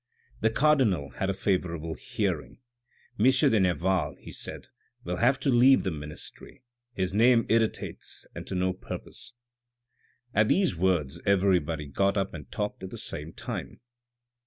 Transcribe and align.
The 0.39 0.49
cardinal 0.49 1.11
had 1.11 1.29
a 1.29 1.33
favourable 1.35 1.93
hearing." 1.93 2.57
M. 3.19 3.25
de 3.29 3.59
Nerval," 3.59 4.15
he 4.19 4.31
said," 4.31 4.69
will 5.03 5.17
have 5.17 5.39
to 5.41 5.51
leave 5.51 5.83
the 5.83 5.91
ministry, 5.91 6.63
his 6.95 7.13
name 7.13 7.45
irritates 7.49 8.25
and 8.35 8.47
to 8.47 8.55
no 8.55 8.73
purpose." 8.73 9.33
At 10.33 10.47
these 10.47 10.75
words 10.75 11.21
everybody 11.27 11.85
got 11.85 12.17
up 12.17 12.33
and 12.33 12.51
talked 12.51 12.81
at 12.81 12.89
the 12.89 12.97
same 12.97 13.31
time. 13.33 13.79